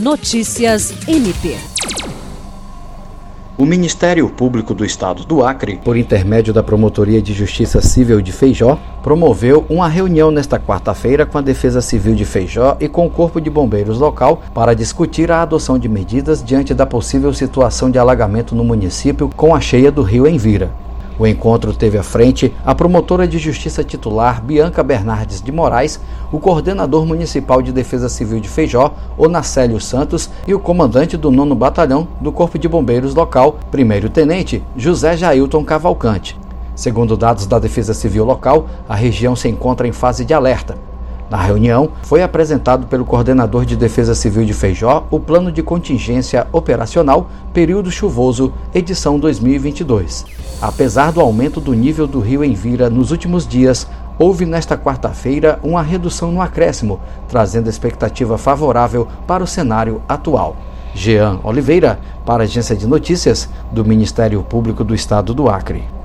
Notícias 0.00 0.94
MP. 1.08 1.56
O 3.56 3.66
Ministério 3.66 4.30
Público 4.30 4.72
do 4.72 4.84
Estado 4.84 5.24
do 5.24 5.42
Acre, 5.42 5.80
por 5.82 5.96
intermédio 5.96 6.54
da 6.54 6.62
Promotoria 6.62 7.20
de 7.20 7.34
Justiça 7.34 7.80
Civil 7.80 8.22
de 8.22 8.30
Feijó, 8.30 8.78
promoveu 9.02 9.66
uma 9.68 9.88
reunião 9.88 10.30
nesta 10.30 10.56
quarta-feira 10.56 11.26
com 11.26 11.36
a 11.36 11.40
Defesa 11.40 11.80
Civil 11.80 12.14
de 12.14 12.24
Feijó 12.24 12.76
e 12.78 12.88
com 12.88 13.06
o 13.06 13.10
Corpo 13.10 13.40
de 13.40 13.50
Bombeiros 13.50 13.98
local 13.98 14.40
para 14.54 14.72
discutir 14.72 15.32
a 15.32 15.42
adoção 15.42 15.76
de 15.76 15.88
medidas 15.88 16.44
diante 16.44 16.72
da 16.72 16.86
possível 16.86 17.34
situação 17.34 17.90
de 17.90 17.98
alagamento 17.98 18.54
no 18.54 18.62
município 18.62 19.28
com 19.36 19.52
a 19.52 19.60
cheia 19.60 19.90
do 19.90 20.02
rio 20.02 20.28
Envira. 20.28 20.70
O 21.18 21.26
encontro 21.26 21.74
teve 21.74 21.98
à 21.98 22.02
frente 22.02 22.54
a 22.64 22.74
promotora 22.74 23.26
de 23.26 23.38
justiça 23.38 23.82
titular 23.82 24.40
Bianca 24.40 24.84
Bernardes 24.84 25.42
de 25.42 25.50
Moraes, 25.50 26.00
o 26.30 26.38
coordenador 26.38 27.04
municipal 27.04 27.60
de 27.60 27.72
defesa 27.72 28.08
civil 28.08 28.38
de 28.38 28.48
Feijó, 28.48 28.94
Onacélio 29.16 29.80
Santos, 29.80 30.30
e 30.46 30.54
o 30.54 30.60
comandante 30.60 31.16
do 31.16 31.32
9 31.32 31.56
Batalhão 31.56 32.06
do 32.20 32.30
Corpo 32.30 32.56
de 32.56 32.68
Bombeiros 32.68 33.16
local, 33.16 33.58
primeiro-tenente 33.70 34.62
José 34.76 35.16
Jailton 35.16 35.64
Cavalcante. 35.64 36.38
Segundo 36.76 37.16
dados 37.16 37.46
da 37.46 37.58
Defesa 37.58 37.92
Civil 37.92 38.24
local, 38.24 38.68
a 38.88 38.94
região 38.94 39.34
se 39.34 39.48
encontra 39.48 39.88
em 39.88 39.92
fase 39.92 40.24
de 40.24 40.32
alerta. 40.32 40.87
Na 41.30 41.36
reunião, 41.36 41.90
foi 42.02 42.22
apresentado 42.22 42.86
pelo 42.86 43.04
coordenador 43.04 43.66
de 43.66 43.76
Defesa 43.76 44.14
Civil 44.14 44.46
de 44.46 44.54
Feijó 44.54 45.06
o 45.10 45.20
Plano 45.20 45.52
de 45.52 45.62
Contingência 45.62 46.46
Operacional 46.52 47.30
Período 47.52 47.90
Chuvoso, 47.90 48.52
edição 48.74 49.18
2022. 49.18 50.24
Apesar 50.60 51.12
do 51.12 51.20
aumento 51.20 51.60
do 51.60 51.74
nível 51.74 52.06
do 52.06 52.18
rio 52.18 52.42
Envira 52.42 52.88
nos 52.88 53.10
últimos 53.10 53.46
dias, 53.46 53.86
houve 54.18 54.46
nesta 54.46 54.78
quarta-feira 54.78 55.58
uma 55.62 55.82
redução 55.82 56.32
no 56.32 56.40
acréscimo, 56.40 56.98
trazendo 57.28 57.68
expectativa 57.68 58.38
favorável 58.38 59.06
para 59.26 59.44
o 59.44 59.46
cenário 59.46 60.00
atual. 60.08 60.56
Jean 60.94 61.38
Oliveira, 61.44 62.00
para 62.24 62.42
a 62.42 62.46
Agência 62.46 62.74
de 62.74 62.86
Notícias 62.86 63.48
do 63.70 63.84
Ministério 63.84 64.42
Público 64.42 64.82
do 64.82 64.94
Estado 64.94 65.34
do 65.34 65.48
Acre. 65.48 65.97